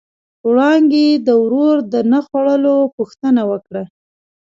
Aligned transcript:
وړانګې 0.47 1.07
د 1.27 1.29
ورور 1.43 1.77
د 1.93 1.95
نه 2.11 2.19
خوړو 2.25 2.77
پوښتنه 2.95 3.41
وکړه. 3.51 3.83